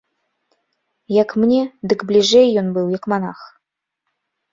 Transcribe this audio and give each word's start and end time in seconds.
Як 1.15 1.29
мне, 1.43 1.59
дык 1.93 1.99
бліжэй 2.11 2.47
ён 2.61 2.67
быў 2.79 2.87
як 2.97 3.03
манах. 3.13 3.39